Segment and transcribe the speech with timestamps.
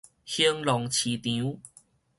[0.25, 1.59] 興隆市場